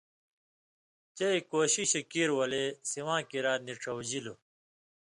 چئ 1.17 1.35
کؤشیشہ 1.49 2.01
کیریۡ 2.11 2.37
ولے 2.37 2.63
سِواں 2.89 3.21
کِریا 3.29 3.53
نیۡ 3.65 3.79
ڇؤژِلوۡ۔ 3.81 4.39